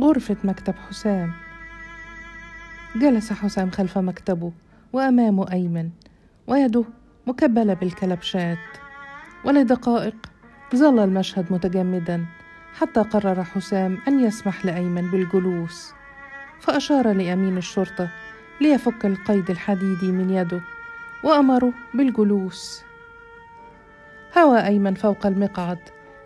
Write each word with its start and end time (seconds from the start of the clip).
غرفة 0.00 0.36
مكتب 0.44 0.74
حسام. 0.88 1.32
جلس 2.96 3.32
حسام 3.32 3.70
خلف 3.70 3.98
مكتبه 3.98 4.52
وأمامه 4.92 5.52
أيمن 5.52 5.90
ويده 6.46 6.84
مكبلة 7.26 7.74
بالكلبشات. 7.74 8.58
ولدقائق 9.44 10.14
ظل 10.76 10.98
المشهد 11.04 11.52
متجمدا 11.52 12.26
حتى 12.78 13.00
قرر 13.00 13.44
حسام 13.44 13.98
أن 14.08 14.20
يسمح 14.20 14.66
لأيمن 14.66 15.10
بالجلوس. 15.10 15.92
فأشار 16.60 17.12
لأمين 17.12 17.56
الشرطة 17.56 18.08
ليفك 18.60 19.06
القيد 19.06 19.50
الحديدي 19.50 20.12
من 20.12 20.30
يده 20.30 20.60
وأمره 21.24 21.72
بالجلوس. 21.94 22.82
هوى 24.38 24.66
أيمن 24.66 24.94
فوق 24.94 25.26
المقعد 25.26 25.78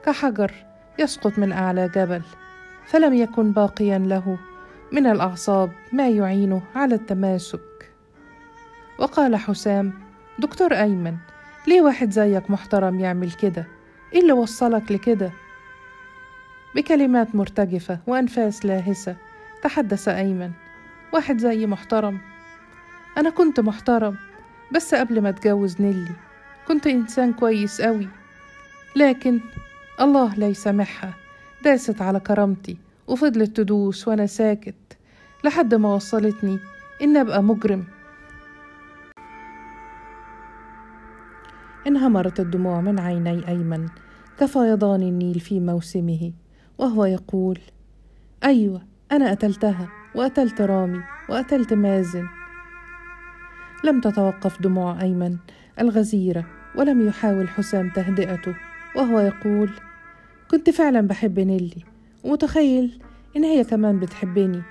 كحجر 0.05 0.53
يسقط 0.99 1.39
من 1.39 1.53
أعلى 1.53 1.89
جبل. 1.89 2.23
فلم 2.87 3.15
يكن 3.15 3.53
باقيا 3.53 3.99
له. 3.99 4.39
من 4.93 5.07
الأعصاب 5.07 5.73
ما 5.93 6.09
يعينه 6.09 6.63
على 6.75 6.95
التماسك. 6.95 7.91
وقال 8.99 9.37
حسام 9.37 9.93
دكتور 10.39 10.75
أيمن 10.75 11.17
ليه 11.67 11.81
واحد 11.81 12.11
زيك 12.11 12.51
محترم 12.51 13.01
يعمل 13.01 13.33
كده؟ 13.33 13.67
إيه 14.13 14.21
اللي 14.21 14.33
وصلك 14.33 14.93
لكده؟ 14.93 15.31
بكلمات 16.75 17.35
مرتجفة 17.35 17.99
وأنفاس 18.07 18.67
لاهسة. 18.67 19.17
تحدث 19.63 20.09
أيمن 20.09 20.51
واحد 21.13 21.39
زي 21.39 21.67
محترم. 21.67 22.19
أنا 23.19 23.31
كنت 23.31 23.61
محترم 23.61 24.17
بس 24.73 24.95
قبل 24.95 25.21
ما 25.21 25.29
اتجوز 25.29 25.81
نيلي. 25.81 26.13
كنت 26.69 26.87
إنسان 26.87 27.33
كويس 27.33 27.81
أوي. 27.81 28.09
لكن 28.97 29.41
الله 30.01 30.35
لا 30.35 30.47
يسامحها 30.47 31.15
داست 31.67 32.03
على 32.03 32.21
كرامتي 32.21 32.77
وفضلت 33.07 33.57
تدوس 33.57 34.09
وأنا 34.09 34.27
ساكت 34.27 34.99
لحد 35.45 35.75
ما 35.75 35.95
وصلتني 35.95 36.59
إن 37.03 37.17
أبقى 37.17 37.43
مجرم. 37.43 37.85
انهمرت 41.87 42.41
الدموع 42.41 42.81
من 42.81 43.01
عيني 43.01 43.49
أيمن 43.49 43.89
كفيضان 44.39 45.03
النيل 45.03 45.41
في 45.41 45.61
موسمه 45.61 46.33
وهو 46.79 47.05
يقول 47.05 47.59
أيوة 48.45 48.83
أنا 49.13 49.31
قتلتها 49.31 49.89
وقتلت 50.15 50.61
رامي 50.61 51.01
وقتلت 51.29 51.73
مازن. 51.73 52.27
لم 53.85 54.01
تتوقف 54.01 54.63
دموع 54.63 55.03
أيمن 55.03 55.37
الغزيرة 55.81 56.47
ولم 56.77 57.07
يحاول 57.09 57.49
حسام 57.49 57.91
تهدئته 57.91 58.55
وهو 58.97 59.21
يقول 59.21 59.71
كنت 60.51 60.71
فعلا 60.71 61.01
بحب 61.01 61.39
نيلي 61.39 61.85
ومتخيل 62.25 63.03
إن 63.37 63.45
هي 63.45 63.65
كمان 63.65 64.01
بتحبني 64.01 64.63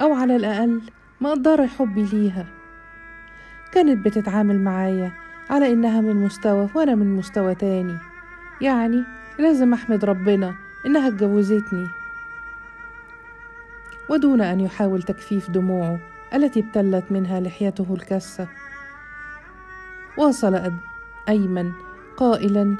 أو 0.00 0.12
على 0.12 0.36
الأقل 0.36 0.80
مقدرة 1.20 1.66
حبي 1.66 2.02
ليها. 2.02 2.46
كانت 3.72 4.06
بتتعامل 4.06 4.60
معايا 4.60 5.12
على 5.50 5.72
إنها 5.72 6.00
من 6.00 6.16
مستوى 6.16 6.68
وأنا 6.74 6.94
من 6.94 7.16
مستوى 7.16 7.54
تاني. 7.54 7.98
يعني 8.60 9.04
لازم 9.38 9.74
أحمد 9.74 10.04
ربنا 10.04 10.54
إنها 10.86 11.08
اتجوزتني. 11.08 11.86
ودون 14.08 14.40
أن 14.40 14.60
يحاول 14.60 15.02
تكفيف 15.02 15.50
دموعه 15.50 15.98
التي 16.34 16.60
ابتلت 16.60 17.04
منها 17.10 17.40
لحيته 17.40 17.86
الكسة 17.94 18.48
واصل 20.16 20.72
أيمن 21.28 21.72
قائلا 22.16 22.76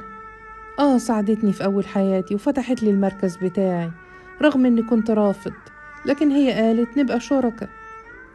آه 0.79 0.97
ساعدتني 0.97 1.53
في 1.53 1.65
أول 1.65 1.87
حياتي 1.87 2.35
وفتحت 2.35 2.83
لي 2.83 2.89
المركز 2.89 3.37
بتاعي 3.37 3.91
رغم 4.41 4.65
إني 4.65 4.81
كنت 4.83 5.11
رافض 5.11 5.53
لكن 6.05 6.31
هي 6.31 6.51
قالت 6.51 6.97
نبقى 6.97 7.19
شركة 7.19 7.67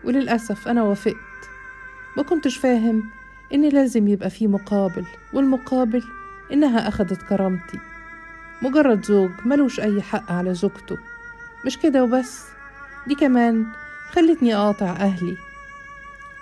وللأسف 0.05 0.69
أنا 0.69 0.83
وافقت. 0.83 1.15
ما 2.17 2.23
كنتش 2.23 2.57
فاهم 2.57 3.03
إن 3.55 3.69
لازم 3.69 4.09
يبقى 4.09 4.31
في 4.31 4.47
مقابل 4.47 5.05
والمقابل 5.33 6.03
إنها 6.53 6.89
أخدت 6.89 7.23
كرامتي. 7.23 7.79
مجرد 8.63 9.05
زوج 9.05 9.31
ملوش 9.45 9.81
أي 9.81 10.03
حق 10.03 10.33
على 10.33 10.55
زوجته. 10.55 10.97
مش 11.67 11.79
كده 11.79 12.05
وبس؟ 12.05 12.45
دي 13.07 13.15
كمان 13.15 13.67
خلتني 14.11 14.55
أقاطع 14.55 14.91
أهلي. 14.91 15.37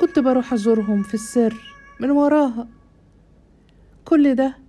كنت 0.01 0.19
بروح 0.19 0.53
أزورهم 0.53 1.03
في 1.03 1.15
السر 1.15 1.55
من 2.01 2.11
وراها. 2.11 2.69
كل 4.05 4.35
ده 4.35 4.62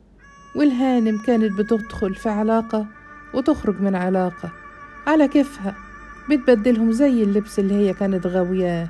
والهانم 0.56 1.18
كانت 1.18 1.54
بتدخل 1.60 2.16
في 2.16 2.30
علاقة 2.30 2.86
وتخرج 3.34 3.82
من 3.82 3.96
علاقة. 3.96 4.52
على 5.08 5.28
كيفها 5.28 5.76
بتبدلهم 6.30 6.92
زي 6.92 7.24
اللبس 7.24 7.60
اللي 7.60 7.74
هي 7.74 7.94
كانت 7.94 8.28
غاوياه. 8.28 8.90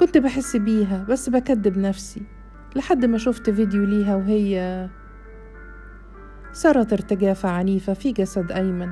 كنت 0.00 0.18
بحس 0.18 0.56
بيها 0.56 1.06
بس 1.08 1.28
بكدب 1.28 1.78
نفسي 1.78 2.22
لحد 2.76 3.04
ما 3.04 3.18
شفت 3.18 3.50
فيديو 3.50 3.84
ليها 3.84 4.16
وهي 4.16 4.88
صارت 6.52 6.92
ارتجافة 6.92 7.48
عنيفة 7.48 7.92
في 7.92 8.12
جسد 8.12 8.52
أيمن. 8.52 8.90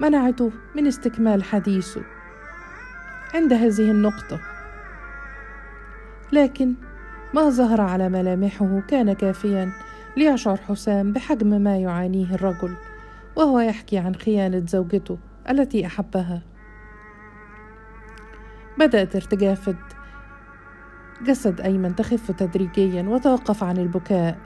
منعته 0.00 0.52
من 0.76 0.86
استكمال 0.86 1.44
حديثه 1.44 2.02
عند 3.34 3.52
هذه 3.52 3.90
النقطة. 3.90 4.40
لكن 6.32 6.74
ما 7.34 7.50
ظهر 7.50 7.80
على 7.80 8.08
ملامحه 8.08 8.80
كان 8.88 9.12
كافيا 9.12 9.72
ليشعر 10.16 10.56
حسام 10.56 11.12
بحجم 11.12 11.60
ما 11.62 11.76
يعانيه 11.78 12.34
الرجل 12.34 12.74
وهو 13.36 13.60
يحكي 13.60 13.98
عن 13.98 14.14
خيانة 14.14 14.66
زوجته 14.66 15.18
التي 15.50 15.86
أحبها. 15.86 16.42
بدأت 18.78 19.16
ارتجافة 19.16 19.76
جسد 21.22 21.60
أيمن 21.60 21.96
تخف 21.96 22.30
تدريجيا 22.30 23.02
وتوقف 23.02 23.64
عن 23.64 23.78
البكاء 23.78 24.38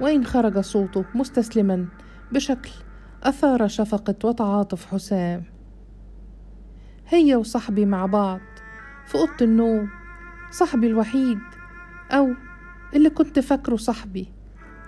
وإن 0.00 0.24
خرج 0.24 0.58
صوته 0.58 1.04
مستسلما 1.14 1.86
بشكل 2.32 2.70
أثار 3.22 3.68
شفقة 3.68 4.16
وتعاطف 4.24 4.86
حسام. 4.86 5.44
هي 7.08 7.36
وصاحبي 7.36 7.86
مع 7.86 8.06
بعض 8.06 8.40
في 9.06 9.14
أوضة 9.14 9.36
النوم 9.42 9.88
صاحبي 10.50 10.86
الوحيد 10.86 11.38
أو 12.10 12.34
اللي 12.94 13.10
كنت 13.10 13.38
فاكره 13.38 13.76
صاحبي 13.76 14.28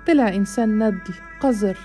طلع 0.07 0.29
إنسان 0.29 0.85
ندل 0.85 1.15
قذر. 1.41 1.79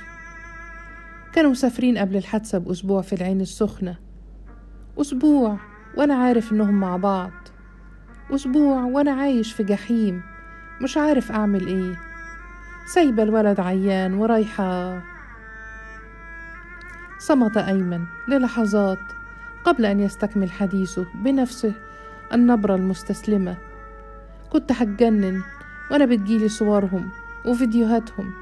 كانوا 1.33 1.51
مسافرين 1.51 1.97
قبل 1.97 2.16
الحادثة 2.16 2.57
بأسبوع 2.57 3.01
في 3.01 3.13
العين 3.13 3.41
السخنة. 3.41 3.95
أسبوع 5.01 5.57
وأنا 5.97 6.16
عارف 6.16 6.51
إنهم 6.51 6.79
مع 6.79 6.97
بعض. 6.97 7.31
أسبوع 8.31 8.83
وأنا 8.83 9.11
عايش 9.11 9.53
في 9.53 9.63
جحيم 9.63 10.21
مش 10.81 10.97
عارف 10.97 11.31
أعمل 11.31 11.67
إيه. 11.67 12.00
سايبة 12.94 13.23
الولد 13.23 13.59
عيان 13.59 14.13
ورايحة. 14.13 15.01
صمت 17.19 17.57
أيمن 17.57 18.05
للحظات 18.27 19.00
قبل 19.63 19.85
أن 19.85 20.00
يستكمل 20.00 20.51
حديثه 20.51 21.05
بنفسه 21.15 21.73
النبرة 22.33 22.75
المستسلمة. 22.75 23.57
كنت 24.53 24.71
هتجنن 24.71 25.41
وأنا 25.91 26.05
بتجيلي 26.05 26.49
صورهم 26.49 27.09
وفيديوهاتهم. 27.45 28.33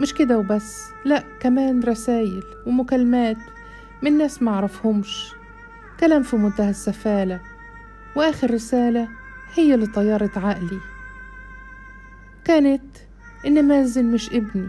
مش 0.00 0.14
كده 0.14 0.38
وبس 0.38 0.90
لأ 1.04 1.24
كمان 1.40 1.80
رسايل 1.82 2.44
ومكالمات 2.66 3.36
من 4.02 4.18
ناس 4.18 4.42
معرفهمش 4.42 5.32
كلام 6.00 6.22
في 6.22 6.36
منتهى 6.36 6.70
السفالة 6.70 7.40
وآخر 8.16 8.54
رسالة 8.54 9.08
هي 9.54 9.74
اللي 9.74 9.86
طيرت 9.86 10.38
عقلي. 10.38 10.80
كانت 12.44 12.96
إن 13.46 13.68
مازن 13.68 14.04
مش 14.04 14.30
ابني. 14.30 14.68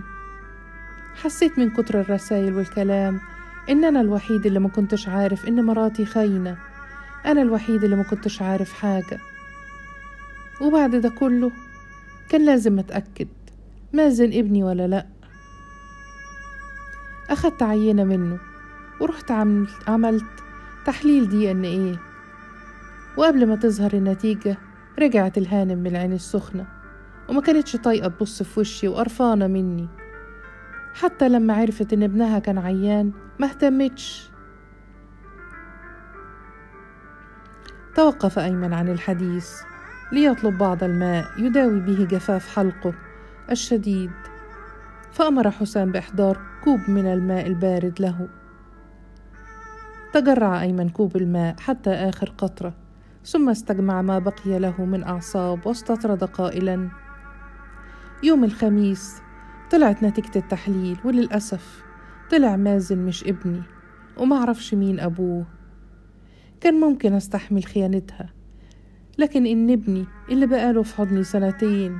حسيت 1.15 1.59
من 1.59 1.69
كتر 1.69 2.01
الرسايل 2.01 2.53
والكلام 2.53 3.19
إن 3.69 3.85
أنا 3.85 4.01
الوحيد 4.01 4.45
اللي 4.45 4.59
ما 4.59 4.69
كنتش 4.69 5.07
عارف 5.07 5.47
إن 5.47 5.65
مراتي 5.65 6.05
خاينة. 6.05 6.57
أنا 7.25 7.41
الوحيد 7.41 7.83
اللي 7.83 7.95
ما 7.95 8.03
كنتش 8.03 8.41
عارف 8.41 8.73
حاجة. 8.73 9.19
وبعد 10.61 10.95
ده 10.95 11.09
كله 11.09 11.51
كان 12.29 12.45
لازم 12.45 12.79
أتأكد 12.79 13.27
مازن 13.93 14.33
ابني 14.33 14.63
ولا 14.63 14.87
لأ. 14.87 15.05
أخدت 17.29 17.63
عينة 17.63 18.03
منه 18.03 18.39
ورحت 19.01 19.31
عملت, 19.31 19.89
عملت 19.89 20.25
تحليل 20.85 21.29
دي 21.29 21.51
إن 21.51 21.63
إيه. 21.63 21.99
وقبل 23.17 23.47
ما 23.47 23.55
تظهر 23.55 23.93
النتيجة 23.93 24.57
رجعت 24.99 25.37
الهانم 25.37 25.77
من 25.77 25.87
العين 25.87 26.13
السخنة 26.13 26.67
وما 27.29 27.41
كانتش 27.41 27.75
طايقة 27.75 28.07
تبص 28.09 28.43
في 28.43 28.59
وشي 28.59 28.87
وقرفانة 28.87 29.47
مني. 29.47 29.87
حتى 30.93 31.29
لما 31.29 31.53
عرفت 31.53 31.93
إن 31.93 32.03
ابنها 32.03 32.39
كان 32.39 32.57
عيان 32.57 33.11
ما 33.39 33.47
اهتمتش. 33.47 34.29
توقف 37.95 38.39
أيمن 38.39 38.73
عن 38.73 38.89
الحديث. 38.89 39.49
ليطلب 40.15 40.57
بعض 40.57 40.83
الماء 40.83 41.25
يداوي 41.37 41.79
به 41.79 42.05
جفاف 42.05 42.55
حلقه 42.55 42.93
الشديد. 43.51 44.11
فأمر 45.11 45.51
حسام 45.51 45.91
بإحضار 45.91 46.41
كوب 46.63 46.79
من 46.87 47.05
الماء 47.05 47.47
البارد 47.47 48.01
له. 48.01 48.29
تجرع 50.13 50.61
أيمن 50.61 50.89
كوب 50.89 51.15
الماء 51.17 51.55
حتى 51.59 51.89
آخر 51.89 52.33
قطرة 52.37 52.73
ثم 53.25 53.49
استجمع 53.49 54.01
ما 54.01 54.19
بقي 54.19 54.59
له 54.59 54.85
من 54.85 55.03
أعصاب 55.03 55.67
واستطرد 55.67 56.23
قائلا. 56.23 56.89
يوم 58.23 58.43
الخميس 58.43 59.21
طلعت 59.71 60.03
نتيجة 60.03 60.31
التحليل 60.35 60.97
وللأسف 61.05 61.83
طلع 62.31 62.55
مازن 62.55 63.05
مش 63.05 63.23
ابني 63.23 63.63
ومعرفش 64.17 64.73
مين 64.73 64.99
أبوه. 64.99 65.45
كان 66.61 66.73
ممكن 66.73 67.13
أستحمل 67.13 67.65
خيانتها. 67.65 68.34
لكن 69.17 69.45
إن 69.45 69.69
ابني 69.69 70.05
اللي 70.29 70.45
بقاله 70.45 70.83
في 70.83 70.95
حضني 70.95 71.23
سنتين 71.23 71.99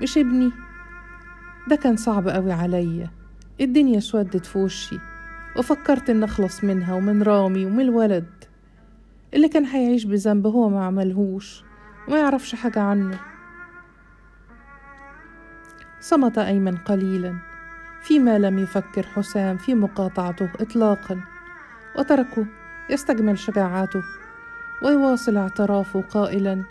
مش 0.00 0.18
ابني. 0.18 0.52
ده 1.68 1.76
كان 1.76 1.96
صعب 1.96 2.28
قوي 2.28 2.52
عليا. 2.52 3.10
الدنيا 3.60 4.00
سودت 4.00 4.46
في 4.46 4.58
وشي 4.58 4.98
وفكرت 5.58 6.10
إن 6.10 6.22
أخلص 6.22 6.64
منها 6.64 6.94
ومن 6.94 7.22
رامي 7.22 7.66
ومن 7.66 7.80
الولد. 7.80 8.44
اللي 9.34 9.48
كان 9.48 9.64
هيعيش 9.64 10.04
بذنب 10.04 10.46
هو 10.46 10.68
ما 10.68 10.84
عملهوش 10.84 11.64
وما 12.08 12.18
يعرفش 12.18 12.54
حاجة 12.54 12.80
عنه. 12.80 13.18
صمت 16.00 16.38
أيمن 16.38 16.76
قليلا. 16.76 17.34
فيما 18.02 18.38
لم 18.38 18.58
يفكر 18.58 19.02
حسام 19.02 19.56
في 19.56 19.74
مقاطعته 19.74 20.50
إطلاقا 20.60 21.20
وتركه 21.98 22.46
يستجمل 22.90 23.38
شجاعته 23.38 24.02
ويواصل 24.82 25.36
اعترافه 25.36 26.00
قائلا 26.00 26.64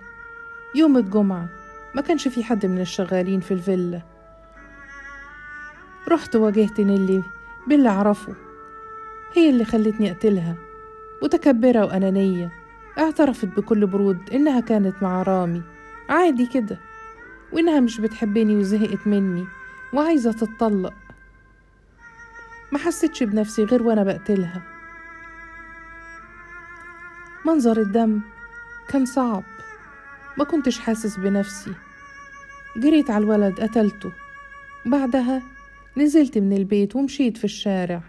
يوم 0.76 0.98
الجمعة 0.98 1.50
ما 1.96 2.02
كانش 2.02 2.28
في 2.28 2.44
حد 2.44 2.66
من 2.66 2.82
الشغالين 2.82 3.40
في 3.40 3.54
الفيلا. 3.54 4.02
رحت 6.08 6.36
واجهت 6.36 6.80
نيلي 6.80 7.24
باللي 7.68 7.90
أعرفه. 7.90 8.36
هي 9.34 9.50
اللي 9.50 9.66
خلتني 9.66 10.12
أقتلها 10.12 10.56
متكبرة 11.24 11.86
وأنانية 11.86 12.52
اعترفت 12.98 13.46
بكل 13.48 13.88
برود 13.88 14.30
إنها 14.34 14.60
كانت 14.60 15.04
مع 15.04 15.24
رامي. 15.24 15.62
عادي 16.10 16.46
كده 16.46 16.80
وإنها 17.54 17.80
مش 17.80 18.02
بتحبني 18.02 18.56
وزهقت 18.56 19.08
مني 19.08 19.46
وعايزة 19.94 20.32
تتطلق. 20.32 20.94
ما 22.72 22.80
حسيتش 22.80 23.24
بنفسي 23.24 23.64
غير 23.64 23.84
وأنا 23.84 24.04
بقتلها. 24.04 24.75
منظر 27.46 27.82
الدم 27.82 28.22
كان 28.88 29.06
صعب. 29.06 29.44
ما 30.38 30.44
كنتش 30.44 30.80
حاسس 30.80 31.18
بنفسي. 31.18 31.72
جريت 32.78 33.12
على 33.12 33.24
الولد 33.24 33.60
قتلته. 33.60 34.12
بعدها 34.86 35.42
نزلت 35.98 36.38
من 36.38 36.54
البيت 36.54 36.96
ومشيت 36.96 37.38
في 37.38 37.44
الشارع. 37.44 38.02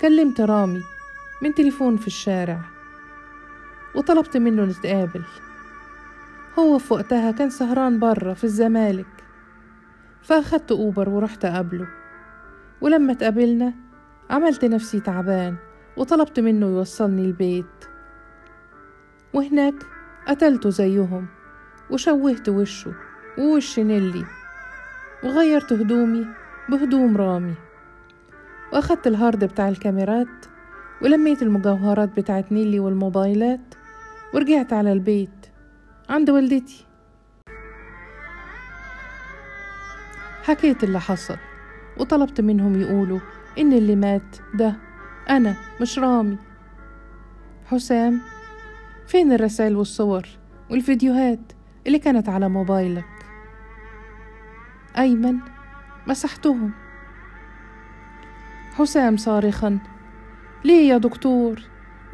كلمت 0.00 0.40
رامي 0.40 0.80
من 1.42 1.54
تليفون 1.54 1.96
في 1.96 2.06
الشارع. 2.06 2.60
وطلبت 3.94 4.36
منه 4.36 4.64
نتقابل 4.64 5.24
هو 6.58 6.78
في 6.78 6.94
وقتها 6.94 7.30
كان 7.30 7.50
سهران 7.50 7.98
برا 7.98 8.34
في 8.34 8.44
الزمالك. 8.44 9.24
فأخدت 10.22 10.72
Uber 10.72 11.08
ورحت 11.08 11.44
أقابله. 11.44 11.88
ولما 12.80 13.12
اتقابلنا 13.12 13.74
عملت 14.30 14.64
نفسي 14.64 15.00
تعبان 15.00 15.56
وطلبت 15.96 16.40
منه 16.40 16.66
يوصلني 16.66 17.24
البيت. 17.24 17.95
وهناك 19.34 19.74
قتلته 20.28 20.70
زيهم 20.70 21.26
وشوهت 21.90 22.48
وشه 22.48 22.94
ووش 23.38 23.78
نيلي 23.78 24.24
وغيرت 25.24 25.72
هدومي 25.72 26.26
بهدوم 26.68 27.16
رامي. 27.16 27.54
وأخدت 28.72 29.06
ال 29.06 29.14
hard 29.14 29.44
بتاع 29.44 29.68
الكاميرات 29.68 30.46
ولميت 31.02 31.42
المجوهرات 31.42 32.16
بتاعت 32.16 32.52
نيلي 32.52 32.80
والموبايلات 32.80 33.74
ورجعت 34.34 34.72
على 34.72 34.92
البيت 34.92 35.46
عند 36.08 36.30
والدتي. 36.30 36.86
حكيت 40.42 40.84
اللي 40.84 41.00
حصل 41.00 41.36
وطلبت 41.98 42.40
منهم 42.40 42.80
يقولوا 42.80 43.20
إن 43.58 43.72
اللي 43.72 43.96
مات 43.96 44.36
ده 44.54 44.76
أنا 45.30 45.54
مش 45.80 45.98
رامي. 45.98 46.38
حسام 47.66 48.20
فين 49.06 49.32
الرسائل 49.32 49.76
والصور 49.76 50.26
والفيديوهات 50.70 51.52
اللي 51.86 51.98
كانت 51.98 52.28
على 52.28 52.48
موبايلك؟ 52.48 53.04
أيمن 54.98 55.38
مسحتهم. 56.06 56.70
حسام 58.74 59.16
صارخا. 59.16 59.78
ليه 60.64 60.88
يا 60.88 60.98
دكتور؟ 60.98 61.62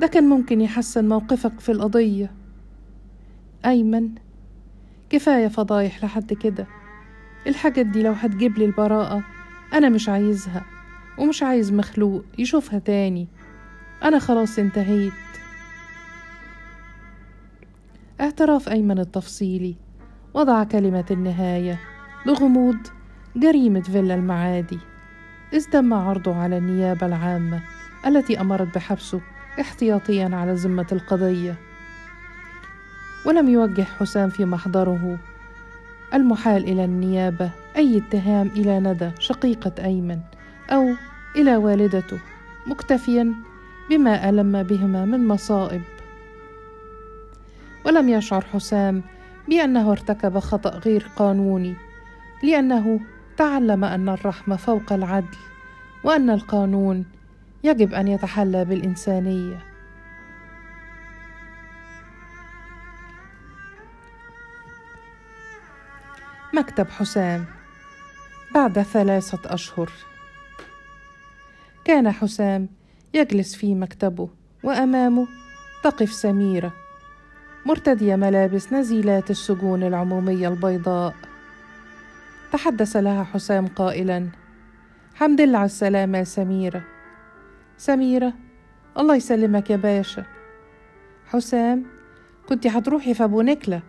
ده 0.00 0.06
كان 0.06 0.24
ممكن 0.28 0.60
يحسن 0.60 1.08
موقفك 1.08 1.60
في 1.60 1.72
القضية. 1.72 2.32
أيمن 3.66 4.08
كفاية 5.10 5.48
فضايح 5.48 6.04
لحد 6.04 6.32
كده. 6.32 6.66
الحاجات 7.46 7.86
دي 7.86 8.02
لو 8.02 8.12
هتجيب 8.12 8.58
لي 8.58 8.64
البراءة 8.64 9.22
أنا 9.74 9.88
مش 9.88 10.08
عايزها 10.08 10.64
ومش 11.18 11.42
عايز 11.42 11.72
مخلوق 11.72 12.24
يشوفها 12.38 12.78
تاني. 12.78 13.28
أنا 14.04 14.18
خلاص 14.18 14.58
انتهيت. 14.58 15.12
اعتراف 18.22 18.68
أيمن 18.68 18.98
التفصيلي. 18.98 19.76
وضع 20.34 20.64
كلمة 20.64 21.04
النهاية 21.10 21.80
لغموض 22.26 22.76
جريمة 23.36 23.80
فيلا 23.80 24.14
المعادي. 24.14 24.78
إذ 25.52 25.64
تم 25.64 25.94
عرضه 25.94 26.34
على 26.36 26.58
النيابة 26.58 27.06
العامة 27.06 27.60
التي 28.06 28.40
أمرت 28.40 28.74
بحبسه 28.74 29.20
احتياطيا 29.60 30.30
على 30.32 30.52
ذمة 30.52 30.86
القضية. 30.92 31.54
ولم 33.26 33.48
يوجه 33.48 33.82
حسام 33.82 34.28
في 34.28 34.44
محضره. 34.44 35.18
المحال 36.14 36.64
إلى 36.64 36.84
النيابة 36.84 37.50
أي 37.76 37.98
اتهام 37.98 38.46
إلى 38.46 38.80
ندى 38.80 39.10
شقيقة 39.18 39.84
أيمن 39.84 40.20
أو 40.70 40.94
إلى 41.36 41.56
والدته 41.56 42.18
مكتفيا 42.66 43.34
بما 43.90 44.28
ألم 44.28 44.62
بهما 44.62 45.04
من 45.04 45.28
مصائب 45.28 45.82
ولم 47.84 48.08
يشعر 48.08 48.44
حسام 48.52 49.02
بأنه 49.48 49.92
ارتكب 49.92 50.38
خطأ 50.38 50.70
غير 50.70 51.06
قانوني 51.16 51.74
لأنه 52.42 53.00
تعلم 53.36 53.84
أن 53.84 54.08
الرحمة 54.08 54.56
فوق 54.56 54.92
العدل 54.92 55.36
وأن 56.04 56.30
القانون 56.30 57.04
يجب 57.64 57.94
أن 57.94 58.08
يتحلى 58.08 58.64
بالإنسانية. 58.64 59.58
مكتب 66.54 66.90
حسام 66.90 67.44
بعد 68.54 68.82
ثلاثة 68.82 69.54
أشهر. 69.54 69.90
كان 71.84 72.12
حسام 72.12 72.68
يجلس 73.14 73.54
في 73.54 73.74
مكتبه 73.74 74.28
وأمامه 74.62 75.26
تقف 75.84 76.12
سميرة. 76.12 76.81
مرتدية 77.66 78.16
ملابس 78.16 78.72
نزيلات 78.72 79.30
السجون 79.30 79.82
العمومية 79.82 80.48
البيضاء. 80.48 81.14
تحدث 82.52 82.96
لها 82.96 83.24
حسام 83.24 83.66
قائلا 83.66 84.28
حمد 85.14 85.40
لله 85.40 85.58
على 85.58 85.66
السلامة 85.66 86.18
يا 86.18 86.24
سميرة. 86.24 86.82
سميرة 87.78 88.32
الله 88.98 89.14
يسلمك 89.14 89.70
يا 89.70 89.76
باشا. 89.76 90.24
حسام 91.26 91.84
كنت 92.48 92.66
هتروحي 92.66 93.14
في 93.14 93.24
أبو 93.24 93.42
نكلة 93.42 93.82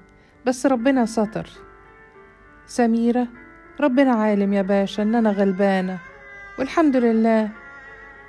بس 0.45 0.65
ربنا 0.65 1.05
ستر. 1.05 1.49
سميرة 2.67 3.27
ربنا 3.79 4.11
عالم 4.11 4.53
يا 4.53 4.61
باشا 4.61 5.03
إن 5.03 5.15
أنا 5.15 5.31
غلبانة 5.31 5.97
والحمد 6.59 6.97
لله. 6.97 7.49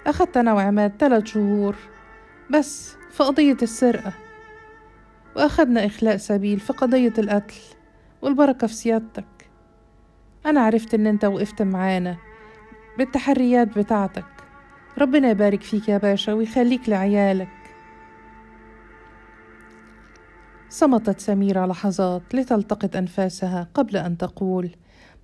أخدت 0.06 0.36
أنا 0.36 0.52
وعماد 0.52 0.96
تلات 0.98 1.26
شهور 1.26 1.76
بس 2.50 2.96
في 3.10 3.22
قضية 3.22 3.56
السرقة. 3.62 4.12
وأخدنا 5.36 5.86
إخلاء 5.86 6.16
سبيل 6.16 6.60
في 6.60 6.72
قضية 6.72 7.12
القتل 7.18 7.60
والبركة 8.22 8.66
في 8.66 8.74
سيادتك. 8.74 9.50
أنا 10.46 10.60
عرفت 10.60 10.94
إن 10.94 11.06
أنت 11.06 11.24
وقفت 11.24 11.62
معانا 11.62 12.16
بالتحريات 12.98 13.78
بتاعتك. 13.78 14.24
ربنا 14.98 15.30
يبارك 15.30 15.62
فيك 15.62 15.88
يا 15.88 15.98
باشا 15.98 16.32
ويخليك 16.32 16.88
لعيالك. 16.88 17.48
صمتت 20.68 21.20
سميرة 21.20 21.66
لحظات 21.66 22.22
لتلتقط 22.34 22.96
أنفاسها 22.96 23.68
قبل 23.74 23.96
أن 23.96 24.18
تقول 24.18 24.70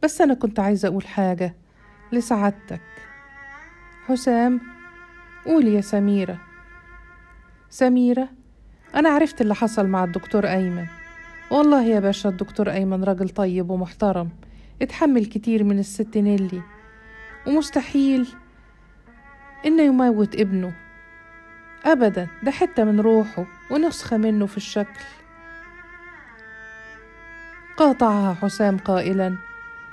بس 0.03 0.21
أنا 0.21 0.35
كنت 0.35 0.61
عايزة 0.61 0.89
أقول 0.89 1.07
حاجة 1.07 1.57
لسعادتك. 2.13 2.83
حسام 4.07 4.61
قولي 5.47 5.75
يا 5.75 5.81
سميرة. 5.81 6.41
سميرة؟ 7.71 8.29
أنا 8.95 9.09
عرفت 9.09 9.41
اللي 9.41 9.55
حصل 9.55 9.87
مع 9.87 10.05
الدكتور 10.05 10.47
أيمن. 10.47 10.87
والله 11.51 11.83
يا 11.85 12.01
باشا 12.01 12.29
الدكتور 12.29 12.71
أيمن 12.71 13.05
راجل 13.05 13.29
طيب 13.29 13.71
ومحترم 13.71 14.29
اتحمل 14.83 15.27
كتير 15.27 15.65
من 15.65 15.79
الست 15.79 16.17
نيلي. 16.17 16.63
ومستحيل 17.47 18.29
إنه 19.67 19.83
يموت 19.83 20.35
ابنه. 20.35 20.73
أبدا 21.85 22.29
ده 22.43 22.51
حتة 22.51 22.85
من 22.85 23.01
روحه 23.01 23.47
ونسخة 23.71 24.17
منه 24.17 24.47
في 24.47 24.57
الشكل. 24.57 25.01
قاطعها 27.77 28.35
حسام 28.35 28.79
قائلا. 28.79 29.37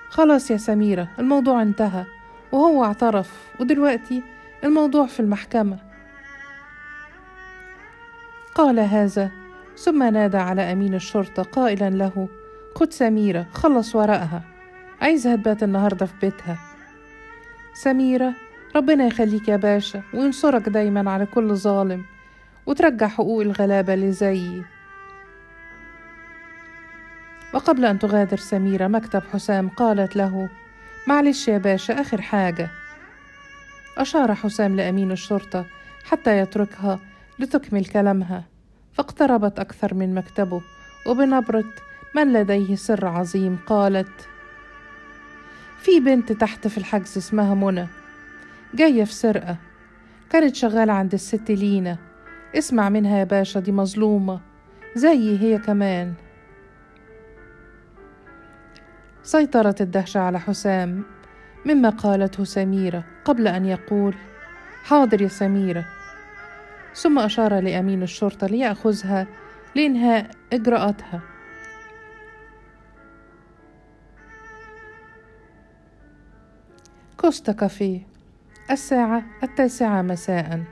خلاص 0.10 0.52
يا 0.52 0.58
سميرة 0.58 1.08
الموضوع 1.20 1.62
انتهى. 1.62 2.06
وهو 2.52 2.84
اعترف. 2.84 3.48
ودلوقتي 3.60 4.24
الموضوع 4.64 5.06
في 5.06 5.20
المحكمة. 5.20 5.87
قال 8.58 8.80
هذا. 8.80 9.32
ثم 9.78 10.04
نادى 10.04 10.38
على 10.38 10.72
أمين 10.72 10.94
الشرطة 10.94 11.44
قائلا 11.44 11.90
له 11.90 12.28
خد 12.76 12.94
سميرة 12.94 13.48
خلص 13.54 13.96
ورقها 13.96 14.42
عايزها 15.02 15.36
تبات 15.36 15.64
النهاردة 15.64 16.06
في 16.06 16.14
بيتها. 16.22 16.58
سميرة 17.74 18.34
ربنا 18.76 19.06
يخليك 19.06 19.48
يا 19.48 19.56
باشا 19.56 20.02
وينصرك 20.14 20.70
دايما 20.70 21.12
على 21.12 21.26
كل 21.26 21.56
ظالم 21.56 22.06
وترجع 22.66 23.08
حقوق 23.08 23.42
الغلابة 23.42 23.94
اللي 23.94 24.12
زيي 24.12 24.64
وقبل 27.54 27.86
أن 27.86 28.00
تغادر 28.00 28.38
سميرة 28.38 28.88
مكتب 28.88 29.24
حسام 29.34 29.70
قالت 29.70 30.16
له 30.16 30.50
معلش 31.08 31.48
يا 31.48 31.58
باشا 31.58 32.02
آخر 32.02 32.22
حاجة. 32.22 32.70
أشار 33.98 34.36
حسام 34.36 34.76
لأمين 34.76 35.12
الشرطة 35.12 35.66
حتى 36.06 36.38
يتركها 36.38 37.00
لتكمل 37.40 37.86
كلامها. 37.86 38.44
فاقتربت 38.94 39.60
أكثر 39.60 39.94
من 39.94 40.16
مكتبه 40.16 40.62
وبنبرة 41.08 41.66
من 42.16 42.34
لديه 42.34 42.76
سر 42.76 43.08
عظيم 43.08 43.58
قالت 43.68 44.28
في 45.80 46.00
بنت 46.00 46.32
تحت 46.32 46.68
في 46.68 46.78
الحجز 46.78 47.18
اسمها 47.18 47.56
منى. 47.56 47.88
جاية 48.76 49.04
في 49.04 49.14
سرقة. 49.14 49.58
كانت 50.30 50.56
شغالة 50.56 50.94
عند 50.94 51.14
الست 51.14 51.52
لينا. 51.52 51.98
اسمع 52.56 52.90
منها 52.90 53.20
يا 53.20 53.24
باشا 53.24 53.60
دي 53.60 53.72
مظلومة. 53.72 54.40
زيي 54.96 55.40
هي 55.40 55.58
كمان. 55.58 56.14
سيطرت 59.24 59.82
الدهشة 59.82 60.20
على 60.20 60.40
حسام 60.40 61.04
مما 61.66 61.90
قالته 61.90 62.44
سميرة 62.44 63.04
قبل 63.26 63.48
أن 63.48 63.66
يقول 63.66 64.16
حاضر 64.84 65.22
يا 65.22 65.28
سميرة. 65.28 65.86
ثم 67.02 67.20
أشار 67.20 67.60
لأمين 67.60 68.04
الشرطة 68.04 68.48
ليأخذها 68.48 69.28
لإنهاء 69.76 70.30
إجراءاتها. 70.54 71.22
كوستا 77.18 77.52
كافيه 77.52 78.08
الساعة 78.72 79.24
التاسعة 79.44 80.02
مساء. 80.02 80.64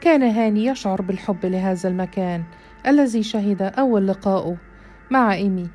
كان 0.00 0.22
هاني 0.22 0.66
يشعر 0.66 1.02
بالحب 1.02 1.46
لهذا 1.46 1.88
المكان 1.88 2.44
الذي 2.86 3.22
شهد 3.22 3.62
أول 3.62 4.08
لقائه 4.08 4.56
مع 5.10 5.34
إيمي 5.34 5.70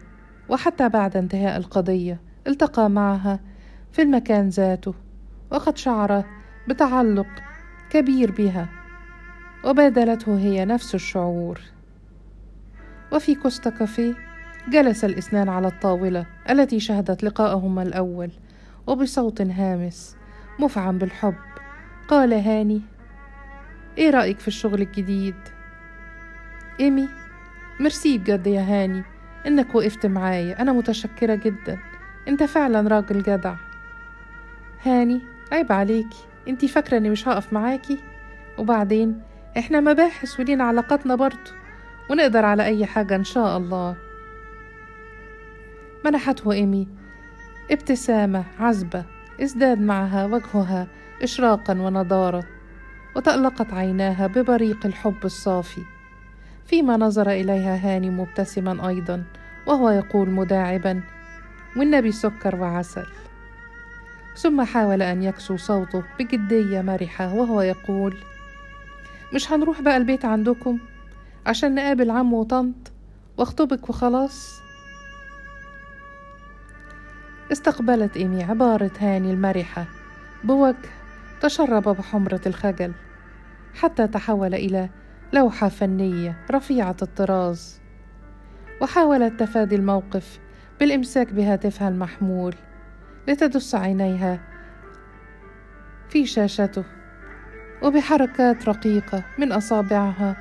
وحتى 0.50 0.90
بعد 0.90 1.18
انتهاء 1.18 1.58
القضية 1.58 2.22
التقى 2.48 2.90
معها 2.90 3.40
في 3.92 4.02
المكان 4.02 4.50
ذاته 4.50 4.94
وقد 5.52 5.78
شعر 5.78 6.24
بتعلق 6.68 7.28
كبير 7.94 8.32
بها 8.32 8.70
وبادلته 9.64 10.38
هي 10.38 10.66
نفس 10.66 10.96
الشعور. 10.96 11.60
وفي 13.12 13.36
كوستا 13.36 13.70
كافيه 13.70 14.14
جلس 14.70 15.06
الإثنان 15.06 15.50
على 15.50 15.68
الطاولة 15.68 16.26
التي 16.50 16.80
شهدت 16.80 17.24
لقاءهما 17.24 17.84
الأول 17.84 18.32
وبصوت 18.88 19.42
هامس 19.42 20.16
مفعم 20.60 20.98
بالحب 20.98 21.36
قال 22.08 22.34
هاني 22.34 22.82
إيه 23.98 24.10
رأيك 24.10 24.40
في 24.40 24.48
الشغل 24.48 24.82
الجديد؟ 24.82 25.36
إيمي 26.80 27.10
ميرسي 27.80 28.18
بجد 28.18 28.48
يا 28.48 28.62
هاني 28.62 29.04
إنك 29.48 29.76
وقفت 29.76 30.06
معايا 30.06 30.62
أنا 30.62 30.74
متشكرة 30.74 31.36
جدا 31.36 31.80
أنت 32.28 32.44
فعلا 32.44 32.88
راجل 32.88 33.24
جدع. 33.24 33.56
هاني 34.84 35.22
عيب 35.52 35.72
عليكي 35.72 36.33
انتي 36.48 36.68
فاكرة 36.68 36.98
اني 36.98 37.10
مش 37.10 37.28
هقف 37.28 37.54
معاكي؟ 37.54 38.00
وبعدين 38.58 39.22
إحنا 39.58 39.80
مباحث 39.80 40.40
ولينا 40.40 40.64
علاقاتنا 40.64 41.16
برضو. 41.16 41.52
ونقدر 42.10 42.46
على 42.46 42.66
أي 42.66 42.86
حاجة 42.86 43.16
إن 43.16 43.24
شاء 43.24 43.58
الله. 43.58 43.96
منحته 46.06 46.52
إيمي. 46.52 46.88
ابتسامة 47.72 48.44
عذبة 48.60 49.06
ازداد 49.42 49.80
معها 49.80 50.26
وجهها 50.26 50.88
إشراقا 51.22 51.74
ونضارة. 51.74 52.44
وتألقت 53.16 53.74
عيناها 53.74 54.28
ببريق 54.28 54.86
الحب 54.86 55.26
الصافي. 55.26 55.82
فيما 56.66 56.98
نظر 56.98 57.30
إليها 57.30 57.76
هاني 57.76 58.10
مبتسما 58.10 58.88
أيضا 58.90 59.24
وهو 59.68 59.90
يقول 59.90 60.30
مداعبا 60.30 61.04
والنبي 61.78 62.12
سكر 62.12 62.56
وعسل. 62.56 63.06
ثم 64.38 64.62
حاول 64.64 65.02
أن 65.02 65.24
يكسو 65.24 65.58
صوته 65.58 66.04
بجدية 66.20 66.82
مرحة 66.82 67.34
وهو 67.34 67.62
يقول 67.62 68.18
مش 69.34 69.52
هنروح 69.52 69.82
بقى 69.82 69.98
البيت 69.98 70.26
عندكم 70.26 70.80
عشان 71.46 71.76
نقابل 71.76 72.12
عم 72.12 72.34
وطنط 72.34 72.92
واخطبك 73.38 73.90
وخلاص؟ 73.90 74.60
استقبلت 77.52 78.18
إيمي 78.18 78.44
عبارة 78.44 78.92
هاني 79.00 79.32
المرحة 79.32 79.86
بوجه 80.44 80.76
تشرب 81.42 81.84
بحمرة 81.84 82.42
الخجل 82.46 82.94
حتى 83.76 84.08
تحول 84.08 84.54
إلى 84.54 84.90
لوحة 85.34 85.70
فنية 85.70 86.38
رفيعة 86.52 86.96
الطراز 87.02 87.82
وحاولت 88.82 89.40
تفادي 89.40 89.76
الموقف 89.76 90.40
بالإمساك 90.80 91.34
بهاتفها 91.34 91.90
المحمول. 91.90 92.56
لتدس 93.28 93.76
عينيها 93.76 94.40
في 96.10 96.26
شاشته 96.26 96.84
وبحركات 97.84 98.70
رقيقة 98.70 99.24
من 99.40 99.52
أصابعها 99.52 100.38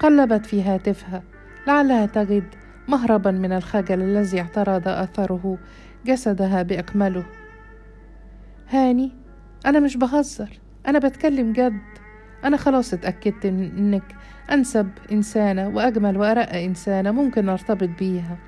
قلبت 0.00 0.46
في 0.46 0.62
هاتفها 0.62 1.22
لعلها 1.66 2.06
تجد 2.06 2.44
مهربا 2.88 3.30
من 3.30 3.52
الخجل 3.52 4.02
الذي 4.02 4.40
اعترض 4.40 4.88
أثره 4.88 5.58
جسدها 6.06 6.62
بأكمله. 6.62 7.24
هاني 8.68 9.12
أنا 9.66 9.80
مش 9.80 9.96
بهزر 9.96 10.60
أنا 10.86 10.98
بتكلم 10.98 11.52
جد. 11.52 11.80
أنا 12.44 12.56
خلاص 12.56 12.94
اتأكدت 12.94 13.46
إنك 13.46 14.16
أنسب 14.50 14.90
إنسانة 15.12 15.68
وأجمل 15.68 16.16
وأرق 16.16 16.54
إنسانة 16.54 17.10
ممكن 17.10 17.48
أرتبط 17.48 17.88
بيها. 17.98 18.38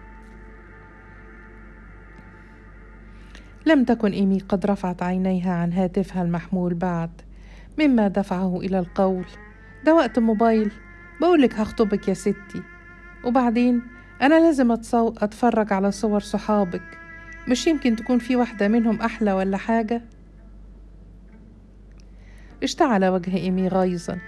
لم 3.66 3.85
تكن 3.85 4.12
إيمي 4.12 4.38
قد 4.38 4.66
رفعت 4.66 5.02
عينيها 5.02 5.52
عن 5.54 5.73
هاتفها 5.73 6.23
المحمول 6.23 6.75
بعد. 6.75 7.11
مما 7.78 8.08
دفعه 8.08 8.61
إلى 8.61 8.78
القول 8.78 9.26
ده 9.85 9.94
وقت 9.94 10.18
موبايل 10.18 10.73
بقولك 11.20 11.54
هخطبك 11.54 12.08
يا 12.08 12.14
ستي. 12.14 12.62
وبعدين 13.25 13.82
أنا 14.23 14.40
لازم 14.40 14.73
أتصو... 14.73 15.14
أتفرج 15.18 15.73
على 15.73 15.90
صور 15.90 16.20
صحابك. 16.20 16.99
مش 17.49 17.66
يمكن 17.66 17.96
تكون 17.96 18.18
في 18.18 18.37
واحدة 18.37 18.68
منهم 18.68 19.00
أحلى 19.00 19.32
ولا 19.32 19.56
حاجة؟ 19.56 20.02
اشتعل 22.62 23.04
وجه 23.04 23.37
إيمي 23.37 23.68
غيظا 23.68 24.18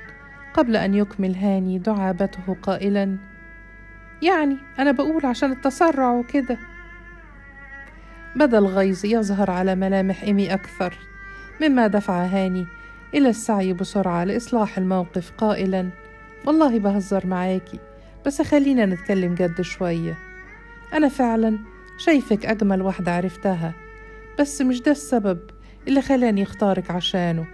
قبل 0.55 0.77
أن 0.77 0.95
يكمل 0.95 1.35
هاني 1.35 1.79
دعابته 1.79 2.57
قائلا 2.63 3.19
يعني 4.23 4.57
أنا 4.79 4.93
بقول 4.93 5.27
عشان 5.27 5.53
التسرع 5.53 6.13
وكده. 6.13 6.59
بدا 8.37 8.59
الغيظ 8.59 9.05
يظهر 9.05 9.51
على 9.51 9.75
ملامح 9.75 10.23
إيمي 10.23 10.55
أكثر. 10.55 10.95
مما 11.61 11.87
دفع 11.87 12.25
هاني 12.25 12.67
إلى 13.15 13.29
السعي 13.29 13.73
بسرعة 13.73 14.25
لإصلاح 14.25 14.79
الموقف 14.79 15.33
قائلا 15.39 15.89
والله 16.47 16.79
بهزر 16.79 17.27
معاكي 17.27 17.79
بس 18.27 18.43
خلينا 18.43 18.87
نتكلم 18.87 19.35
جد 19.35 19.61
شوية. 19.61 20.19
أنا 20.93 21.09
فعلا 21.09 21.59
شايفك 21.99 22.47
أجمل 22.47 22.83
واحدة 22.83 23.13
عرفتها 23.13 23.73
بس 24.39 24.63
مش 24.63 24.83
ده 24.83 24.93
السبب 24.93 25.39
اللي 25.89 26.03
خلاني 26.03 26.43
أختارك 26.43 26.91
عشانه. 26.91 27.47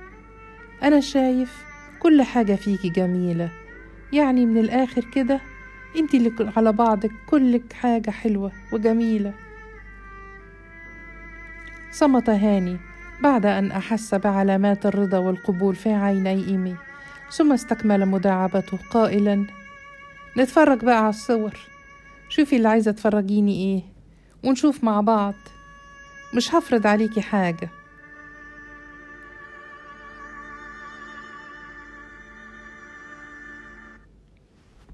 أنا 0.83 1.01
شايف 1.01 1.65
كل 2.01 2.23
حاجة 2.23 2.55
فيكي 2.55 2.89
جميلة 2.89 3.51
يعني 4.13 4.47
من 4.47 4.59
الآخر 4.59 5.05
كده 5.15 5.41
انتي 5.97 6.17
اللي 6.17 6.53
على 6.57 6.73
بعضك 6.73 7.11
كلك 7.27 7.73
حاجة 7.73 8.11
حلوة 8.11 8.53
وجميلة. 8.73 9.33
صمت 11.95 12.31
هاني 12.31 12.77
بعد 13.23 13.47
أن 13.47 13.71
أحس 13.73 14.15
بعلامات 14.15 14.87
الرضا 14.87 15.19
والقبول 15.19 15.75
في 15.75 15.93
عيني 15.93 16.45
إيمي 16.49 16.77
ثم 17.31 17.53
استكمل 17.53 18.07
مداعبته 18.07 18.79
قائلا 18.91 19.47
نتفرج 20.39 20.85
بقى 20.85 20.99
على 20.99 21.09
الصور. 21.09 21.59
شوفي 22.29 22.57
اللي 22.57 22.69
عايزة 22.69 22.91
تفرجيني 22.93 23.53
إيه 23.53 23.83
ونشوف 24.45 24.85
مع 24.85 25.01
بعض. 25.01 25.35
مش 26.35 26.55
هفرض 26.55 26.87
عليكي 26.87 27.21
حاجة. 27.21 27.69